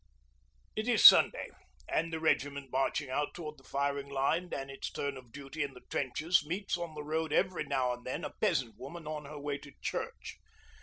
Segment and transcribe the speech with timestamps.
[0.75, 1.51] It is Sunday,
[1.87, 5.75] and the regiment marching out towards the firing line and its turn of duty in
[5.75, 9.37] the trenches meets on the road every now and then a peasant woman on her
[9.39, 10.39] way to church.